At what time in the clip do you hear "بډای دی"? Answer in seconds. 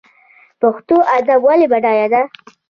1.71-2.21